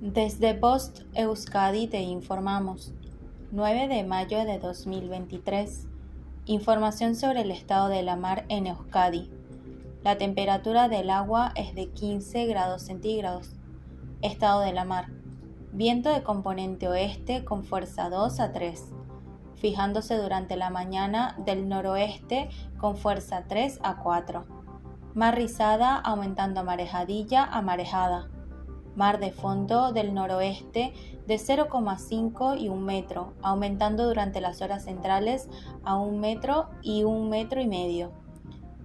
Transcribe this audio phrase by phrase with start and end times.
[0.00, 2.92] Desde Post Euskadi te informamos.
[3.50, 5.88] 9 de mayo de 2023.
[6.44, 9.28] Información sobre el estado de la mar en Euskadi.
[10.04, 13.56] La temperatura del agua es de 15 grados centígrados.
[14.22, 15.06] Estado de la mar.
[15.72, 18.92] Viento de componente oeste con fuerza 2 a 3,
[19.56, 24.46] fijándose durante la mañana del noroeste con fuerza 3 a 4.
[25.14, 28.28] Mar rizada aumentando marejadilla a marejada
[28.98, 30.92] mar de fondo del noroeste
[31.26, 35.48] de 0,5 y 1 metro, aumentando durante las horas centrales
[35.84, 38.10] a 1 metro y 1 metro y medio.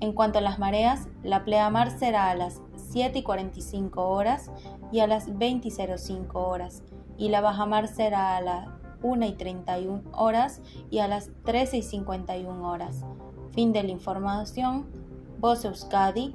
[0.00, 4.50] En cuanto a las mareas, la pleamar será a las 7 y 45 horas
[4.92, 6.82] y a las 20 y 05 horas,
[7.16, 8.68] y la bajamar será a las
[9.02, 13.04] 1 y 31 horas y a las 13 y 51 horas.
[13.52, 14.86] Fin de la información.
[15.38, 16.34] Voz Euskadi